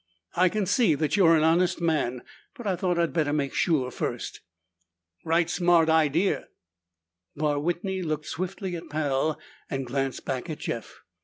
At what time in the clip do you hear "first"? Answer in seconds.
3.91-4.41